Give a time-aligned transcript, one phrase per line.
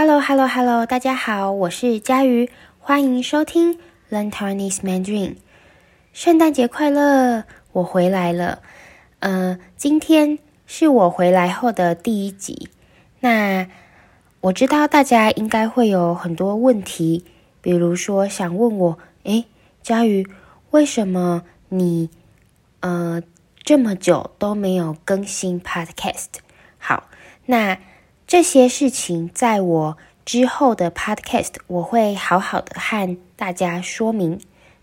[0.00, 2.48] Hello，Hello，Hello，大家好，我是佳瑜，
[2.78, 5.34] 欢迎收听 Learn Taiwanese Mandarin。
[6.12, 7.42] 圣诞节快乐！
[7.72, 8.62] 我回来了。
[9.18, 12.68] 呃，今天是我回来后的第一集。
[13.18, 13.66] 那
[14.42, 17.24] 我知道大家应该会有很多问题，
[17.60, 19.46] 比如说想问我，诶，
[19.82, 20.24] 佳瑜，
[20.70, 22.08] 为什么你
[22.78, 23.20] 呃
[23.64, 26.28] 这么久都没有更新 Podcast？
[26.78, 27.08] 好，
[27.46, 27.76] 那。
[28.28, 34.38] 这些事情在我之后的 podcast 我会好好的和大家说明。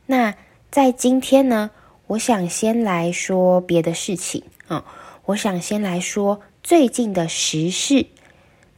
[0.07, 0.33] 那
[0.71, 1.69] 在今天呢，
[2.07, 4.83] 我想先来说别的事情啊、
[5.25, 8.07] 我想先来说最近的时事，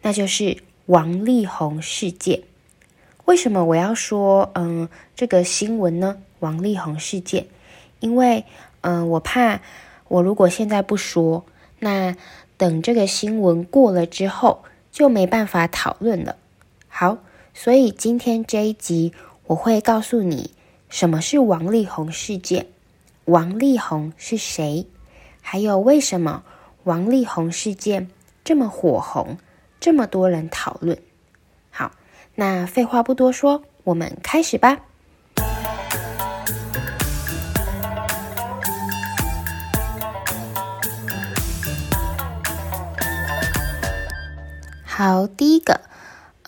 [0.02, 2.44] 那就是王力宏事件。
[3.24, 6.18] 为什么我要说嗯这个新闻呢？
[6.40, 7.48] 王力宏事件，
[8.02, 8.44] 因为
[8.82, 9.62] 嗯我怕
[10.10, 11.46] 我如果现在不说，
[11.80, 12.18] 那。
[12.58, 16.36] 等这个新闻过了之后，就没办法讨论了。
[16.88, 17.20] 好，
[17.54, 19.14] 所以今天这一集
[19.46, 20.52] 我会告诉你
[20.90, 22.66] 什么是王力宏事件，
[23.26, 24.88] 王力宏是谁，
[25.42, 26.44] 还有为什么
[26.84, 28.10] 王力宏事件
[28.44, 29.38] 这么火红，
[29.80, 30.98] 这么多人讨论。
[31.70, 31.92] 好，
[32.34, 34.87] 那废话不多说，我们开始吧。
[44.98, 45.82] 好，第一个，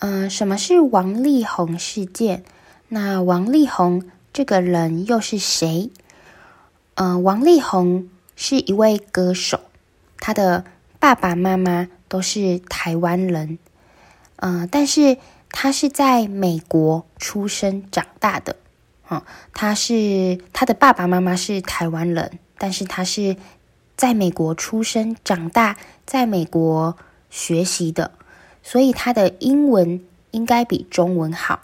[0.00, 2.42] 嗯、呃，什么是王力宏事件？
[2.88, 5.92] 那王力宏这个人又是谁？
[6.96, 9.60] 嗯、呃，王力宏是一位歌手，
[10.18, 10.64] 他的
[10.98, 13.60] 爸爸妈妈都是台湾人，
[14.34, 15.16] 呃，但是
[15.52, 18.56] 他是在美国出生长大的，
[19.06, 23.36] 啊、他是他的爸爸妈妈是台湾人，但是他是
[23.96, 26.96] 在美国出生长大，在美国
[27.30, 28.10] 学习的。
[28.62, 31.60] 所以他的英文应该比中文好。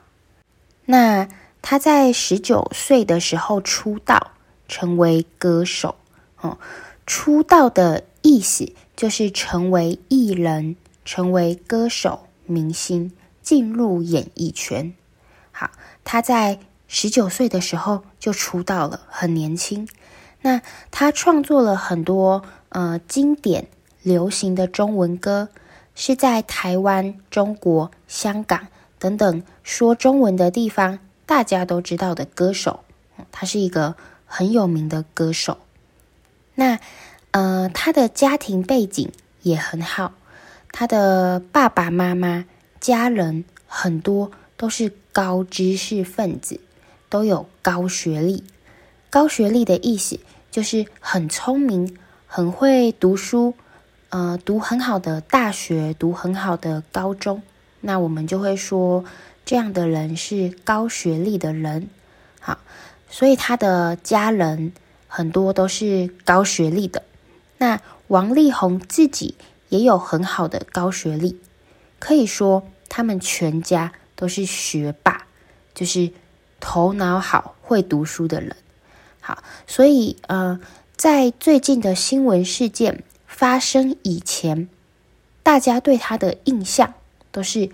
[0.86, 1.28] 那
[1.62, 4.30] 他在十九岁的时候出道，
[4.68, 5.96] 成为歌手。
[6.40, 6.58] 哦，
[7.06, 14.94] 出道的意思就是成为艺人，成为歌手、明星，进入演艺圈。
[15.50, 15.70] 好，
[16.04, 19.88] 他在十九岁的时候就出道了，很年轻。
[20.42, 23.66] 那他创作了很多呃经典
[24.02, 25.48] 流行的中文歌。
[25.96, 28.68] 是在台湾、中国、香港
[28.98, 32.80] 等等说中文的地方，大家都知道的歌手，
[33.32, 33.96] 他是一个
[34.26, 35.58] 很有名的歌手。
[36.54, 36.78] 那
[37.30, 39.10] 呃，他的家庭背景
[39.42, 40.12] 也很好，
[40.70, 42.44] 他的爸爸妈妈、
[42.78, 46.60] 家人很多都是高知识分子，
[47.08, 48.44] 都有高学历。
[49.08, 50.20] 高学历的意思
[50.50, 53.54] 就是很聪明，很会读书。
[54.10, 57.42] 呃，读很好的大学，读很好的高中，
[57.80, 59.04] 那我们就会说
[59.44, 61.88] 这样的人是高学历的人。
[62.40, 62.58] 好，
[63.10, 64.72] 所以他的家人
[65.08, 67.02] 很多都是高学历的。
[67.58, 69.34] 那王力宏自己
[69.68, 71.40] 也有很好的高学历，
[71.98, 75.26] 可以说他们全家都是学霸，
[75.74, 76.12] 就是
[76.60, 78.56] 头脑好、会读书的人。
[79.20, 80.60] 好，所以呃，
[80.96, 83.02] 在最近的新闻事件
[83.36, 84.66] 发生以前，
[85.42, 86.94] 大家对他的印象
[87.30, 87.68] 都是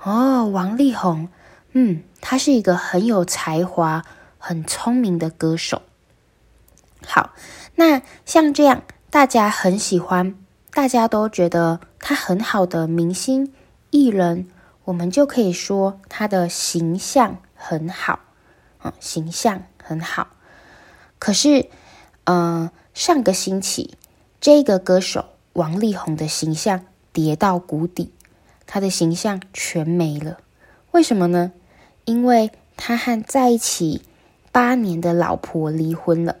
[0.00, 1.28] 哦，王力宏，
[1.72, 4.04] 嗯，他是一个很有才华、
[4.38, 5.82] 很聪明的歌手。
[7.04, 7.34] 好，
[7.74, 10.36] 那像这样大家很喜欢，
[10.70, 13.52] 大家都觉得他很好的明星
[13.90, 14.46] 艺人，
[14.84, 18.20] 我们就可以说他的形象很好，
[18.84, 20.28] 嗯，形象很好。
[21.18, 21.68] 可是，
[22.22, 23.96] 嗯、上个星期。
[24.40, 28.12] 这个歌手王力宏的形象跌到谷底，
[28.66, 30.38] 他的形象全没了。
[30.92, 31.52] 为什么呢？
[32.04, 34.02] 因为他和在一起
[34.52, 36.36] 八年的老婆离婚了。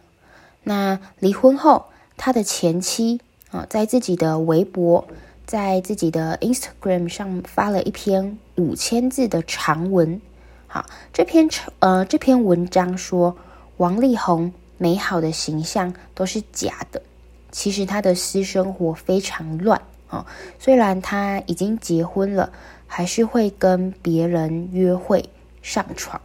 [0.62, 3.20] 那离婚后，他的前妻
[3.50, 5.08] 啊，在自己的微博、
[5.44, 10.20] 在自己的 Instagram 上发了一篇五千字的长文。
[10.68, 11.48] 好，这篇
[11.80, 13.36] 呃这篇文章说
[13.78, 17.02] 王力宏美好的形象都是假的。
[17.50, 20.26] 其实他的私生活非常乱啊，
[20.58, 22.50] 虽然他已经结婚了，
[22.86, 25.28] 还是会跟别人约会
[25.62, 26.20] 上床。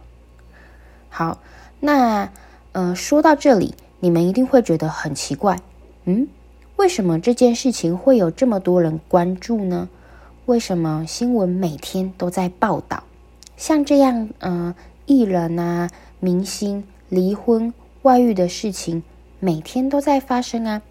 [1.08, 1.40] 好，
[1.80, 2.30] 那
[2.72, 5.58] 呃，说到这里，你们一定会觉得很奇怪，
[6.04, 6.26] 嗯，
[6.76, 9.88] 为什么这件事情会有这么多人关注呢？
[10.46, 13.02] 为什么新闻每天都在报道
[13.56, 14.74] 像这样呃
[15.06, 15.88] 艺人啊、
[16.20, 17.72] 明星离婚、
[18.02, 19.02] 外遇的事情，
[19.40, 20.82] 每天都在发生啊？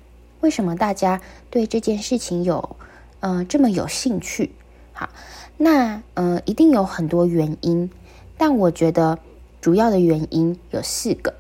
[0.44, 2.76] 为什么大家对这件事情有，
[3.22, 4.52] 呃，这么有兴趣？
[4.92, 5.08] 好，
[5.56, 7.90] 那呃，一定有很多原因，
[8.38, 9.18] 但我觉得
[9.62, 11.34] 主要的原因有四个。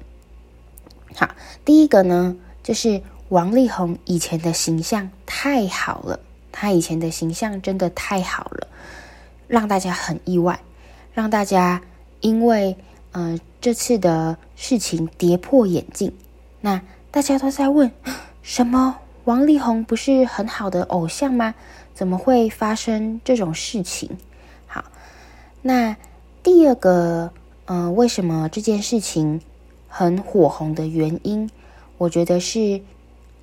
[1.17, 1.35] 好，
[1.65, 6.21] 第一个呢，就是王力宏以前的形象太好了，
[6.53, 8.69] 他以前的形象真的太好了，
[9.49, 10.61] 让大家很意外，
[11.13, 11.81] 让大家
[12.21, 12.77] 因为
[13.11, 16.13] 呃这次的事情跌破眼镜。
[16.61, 17.91] 那大家都在问，
[18.43, 18.97] 什么？
[19.23, 21.55] 王力宏不是很好的偶像吗？
[21.93, 24.17] 怎么会发生这种事情？
[24.67, 24.83] 好，
[25.61, 25.95] 那
[26.43, 27.31] 第二个，
[27.63, 29.39] 呃，为什么这件事情
[29.87, 31.49] 很火红的原因，
[31.97, 32.81] 我觉得是，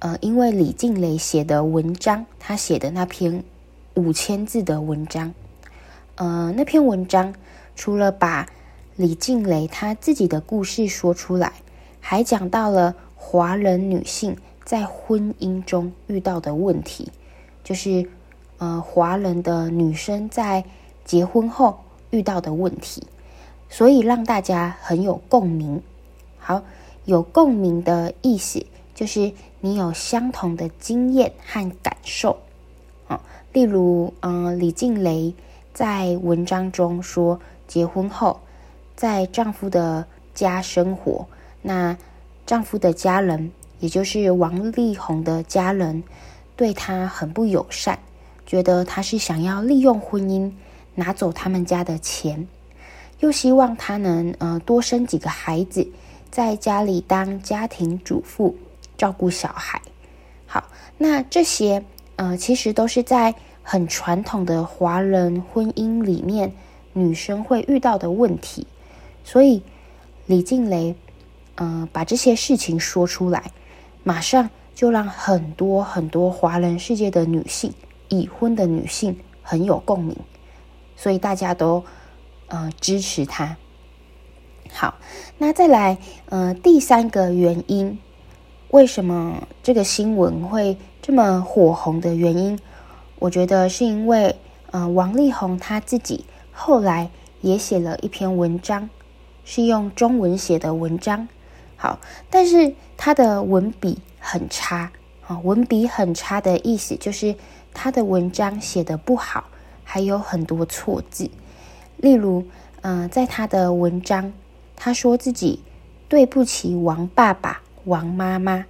[0.00, 3.42] 呃，因为李静蕾写的文章，他写的那篇
[3.94, 5.32] 五千字的文章，
[6.16, 7.34] 呃，那篇文章
[7.74, 8.46] 除了把
[8.96, 11.54] 李静蕾她自己的故事说出来，
[12.00, 17.10] 还讲到了华人女性在婚姻中遇到的问题，
[17.64, 18.08] 就是。
[18.62, 20.62] 呃，华人的女生在
[21.02, 21.78] 结婚后
[22.10, 23.06] 遇到的问题，
[23.70, 25.82] 所以让大家很有共鸣。
[26.38, 26.62] 好，
[27.06, 32.36] 有共鸣的意思就是你有相同的经验和感受。
[33.08, 33.22] 啊，
[33.54, 35.32] 例如，嗯、李静蕾
[35.72, 38.40] 在文章中说，结婚后
[38.94, 40.04] 在丈夫的
[40.34, 41.26] 家生活，
[41.62, 41.96] 那
[42.44, 46.04] 丈夫的家人，也就是王力宏的家人，
[46.54, 47.98] 对他很不友善。
[48.46, 50.50] 觉得他是想要利用婚姻
[50.96, 52.48] 拿走他们家的钱，
[53.20, 55.88] 又希望他能呃多生几个孩子，
[56.32, 58.56] 在家里当家庭主妇，
[58.96, 59.80] 照顾小孩。
[60.46, 60.64] 好，
[60.98, 61.84] 那这些
[62.16, 63.32] 呃其实都是在
[63.62, 66.52] 很传统的华人婚姻里面
[66.92, 68.66] 女生会遇到的问题，
[69.22, 69.62] 所以
[70.26, 70.96] 李静蕾
[71.54, 73.52] 呃把这些事情说出来，
[74.02, 77.72] 马上就让很多很多华人世界的女性。
[78.12, 80.16] 已婚的女性很有共鸣，
[80.96, 81.84] 所以大家都
[82.48, 83.56] 呃支持她。
[84.72, 84.96] 好，
[85.38, 85.96] 那再来
[86.28, 87.96] 呃第三个原因，
[88.70, 92.58] 为什么这个新闻会这么火红的原因？
[93.20, 94.34] 我觉得是因为
[94.72, 97.12] 呃王力宏他自己后来
[97.42, 98.90] 也写了一篇文章，
[99.44, 101.28] 是用中文写的文章。
[101.80, 101.98] 好，
[102.28, 104.92] 但是他的文笔很差
[105.26, 107.34] 啊，文笔很差的意思就是。
[107.72, 109.44] 他的文章写得不好，
[109.84, 111.30] 还有很多错字。
[111.98, 112.44] 例如，
[112.80, 114.32] 嗯、在他的文章，
[114.74, 115.62] 他说自己
[116.08, 118.66] 对不起王爸爸、王妈妈，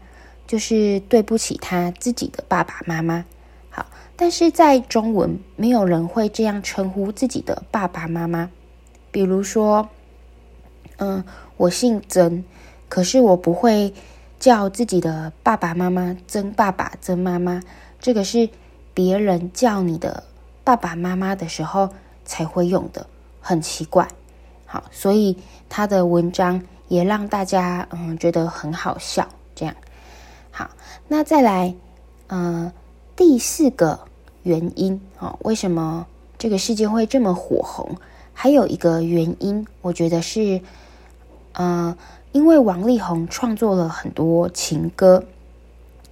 [0.47, 3.25] 就是对不起他自己的爸爸妈妈。
[3.71, 3.87] 好，
[4.17, 8.51] 但是在中文，没有人会这样称呼自己的爸爸妈妈。
[9.11, 9.89] 比如说，
[10.99, 11.25] 嗯、
[11.57, 12.45] 我姓曾，
[12.91, 13.95] 可是我不会
[14.39, 17.63] 叫自己的爸爸妈妈曾爸爸、曾妈妈。
[17.99, 18.51] 这个是。
[18.93, 20.25] 别人叫你的
[20.65, 21.89] 爸爸妈妈的时候
[22.25, 23.07] 才会用的，
[23.41, 24.07] 很奇怪。
[24.67, 25.39] 好，所以
[25.71, 29.27] 他的文章也让大家嗯觉得很好笑。
[29.55, 29.75] 这样，
[30.51, 30.69] 好，
[31.07, 31.73] 那再来，
[32.27, 32.73] 嗯、呃，
[33.15, 34.01] 第四个
[34.43, 36.05] 原因哦，为什么
[36.37, 37.97] 这个世界会这么火红？
[38.35, 40.61] 还有一个原因，我觉得是，
[41.53, 41.97] 呃，
[42.33, 45.25] 因为王力宏创作了很多情歌。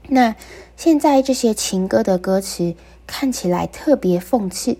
[0.08, 0.34] 那
[0.76, 2.74] 现在这些情歌的歌词
[3.06, 4.78] 看起来特别讽刺，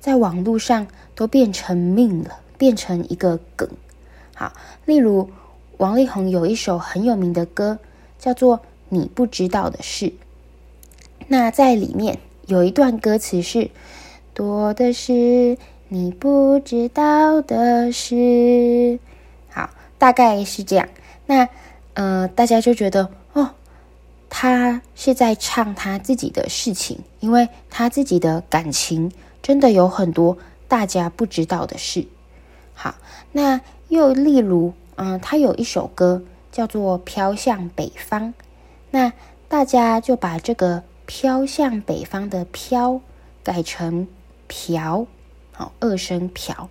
[0.00, 3.68] 在网络上都变成命了，变成一个梗。
[4.34, 4.52] 好，
[4.84, 5.30] 例如
[5.76, 7.78] 王力宏有一首很有名的歌，
[8.18, 10.06] 叫做《你不知道的事》。
[11.28, 13.70] 那在里面有一段歌词是
[14.34, 15.56] “多的是
[15.88, 18.98] 你不知道的事”。
[20.04, 20.86] 大概是这样。
[21.24, 21.48] 那
[21.94, 23.52] 呃，大家就觉得哦。
[24.36, 32.08] 他是在唱他自己的事情，因为他自己的感情真的有很多大家不知道的事。
[32.74, 32.96] 好，
[33.32, 38.30] 那又例如，嗯，他有一首歌叫做《飘向北方》，
[38.90, 39.12] 那
[39.48, 43.00] 大家就把这个“飘向北方”的“飘”
[43.44, 44.08] 改成
[44.48, 45.06] “嫖”，
[45.54, 46.68] 好，二声“嫖”，“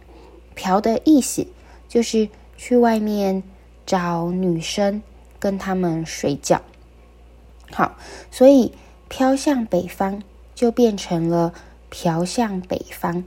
[0.53, 1.47] 嫖”的意思
[1.87, 3.43] 就是去外面
[3.85, 5.01] 找女生
[5.39, 6.61] 跟他们睡觉。
[7.71, 7.95] 好，
[8.29, 8.71] 所以
[9.07, 10.21] 飘向北方
[10.53, 11.53] 就变成了
[11.89, 13.23] 嫖向北方，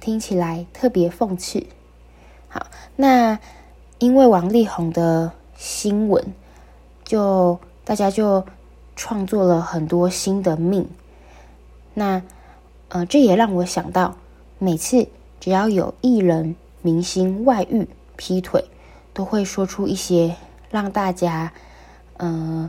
[0.00, 1.66] 听起来特别讽刺。
[2.48, 3.38] 好，那
[3.98, 6.24] 因为王力宏的新闻，
[7.04, 8.44] 就大家就
[8.96, 10.88] 创作了很多新的命。
[11.94, 12.22] 那
[12.88, 14.16] 呃，这也让我想到，
[14.58, 15.06] 每次
[15.38, 17.86] 只要有艺人、明星外遇、
[18.20, 18.62] 劈腿，
[19.14, 20.36] 都会说出一些
[20.70, 21.54] 让大家
[22.18, 22.68] 呃。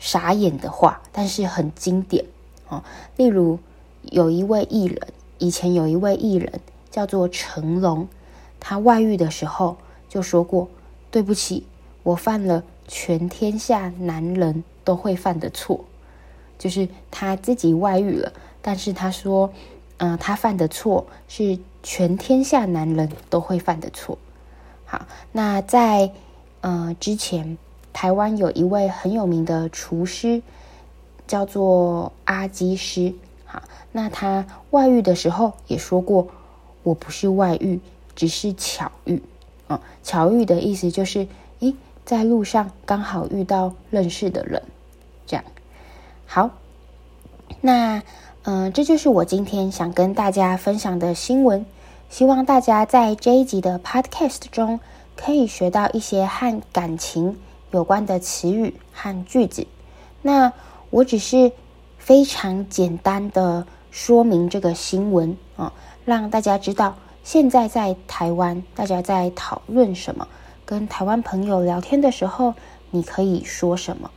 [0.00, 2.24] 傻眼的话，但是很经典
[2.68, 2.84] 哦。
[3.16, 3.58] 例如，
[4.02, 8.06] 有一位艺人以前有一位艺人叫做成龙，
[8.60, 9.76] 他外遇的时候
[10.08, 10.68] 就说过
[11.10, 11.66] ：“对不起，
[12.04, 15.84] 我犯了全天下男人都会犯的错。”
[16.60, 19.52] 就是他自己外遇了，但是他说
[19.98, 24.16] ：“嗯、他犯的错是全天下男人都会犯的错。”
[24.90, 26.10] 好，那在
[26.62, 27.58] 呃之前，
[27.92, 30.40] 台湾有一位很有名的厨师，
[31.26, 33.12] 叫做阿基师。
[33.44, 36.28] 好，那他外遇的时候也说过
[36.82, 37.78] ：“我不是外遇，
[38.16, 39.22] 只是巧遇。”
[39.68, 41.28] 哦，巧遇的意思就是，
[41.60, 41.74] 咦，
[42.06, 44.62] 在路上刚好遇到认识的人，
[45.26, 45.44] 这样。
[46.24, 46.48] 好，
[47.60, 48.02] 那
[48.44, 51.66] 嗯、这就是我今天想跟大家分享的新闻。
[52.10, 54.80] 希望大家在这一集的 Podcast 中
[55.14, 57.38] 可以学到一些和感情
[57.70, 59.66] 有关的词语和句子。
[60.22, 60.52] 那
[60.88, 61.52] 我只是
[61.98, 65.72] 非常简单的说明这个新闻啊，
[66.06, 70.26] 让大家知道现在在台湾大家在讨论什么，
[70.64, 72.54] 跟台湾朋友聊天的时候
[72.90, 74.10] 你可以说什么，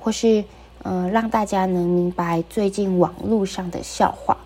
[0.00, 0.44] 或是
[0.82, 4.36] 呃让大家能明白最近网络上的笑话。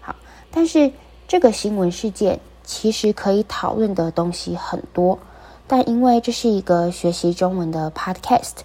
[0.00, 0.16] 好，
[0.50, 0.90] 但是。
[1.28, 5.18] 这个新闻事件其实可以讨论的东西很多，
[5.66, 8.58] 但因为这是一个学习中文的 podcast，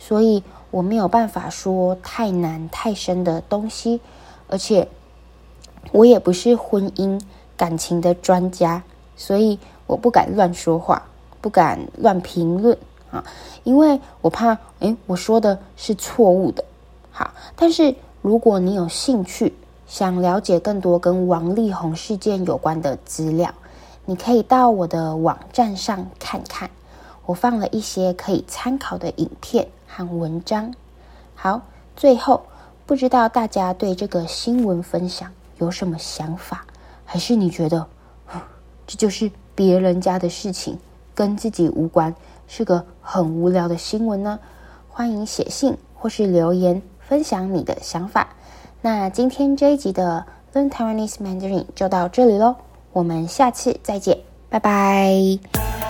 [0.00, 4.00] 所以我没有办法说太难太深的东西，
[4.48, 4.88] 而且
[5.92, 7.20] 我也不是婚姻
[7.56, 8.82] 感情的专家，
[9.16, 9.56] 所以
[9.86, 11.00] 我不敢乱说话，
[11.40, 12.76] 不敢乱评论
[13.12, 13.24] 啊，
[13.62, 16.64] 因为我怕诶我说的是错误的。
[17.12, 19.54] 好，但是如果你有兴趣，
[19.88, 23.54] 想了解更多跟王力宏事件有关的资料，
[24.04, 26.70] 你可以到我的网站上看看，
[27.24, 30.74] 我放了一些可以参考的影片和文章。
[31.34, 31.62] 好，
[31.96, 32.42] 最后
[32.84, 36.66] 不知道大家对这个新闻分享有什么想法，
[37.06, 37.86] 还是你觉得
[38.86, 40.78] 这就是别人家的事情，
[41.14, 42.14] 跟自己无关，
[42.46, 44.38] 是个很无聊的新闻呢？
[44.90, 48.28] 欢迎写信或是留言分享你的想法。
[48.80, 52.56] 那今天这一集的 Learn Taiwanese Mandarin 就到这里喽，
[52.92, 54.18] 我们下次再见，
[54.48, 55.87] 拜拜。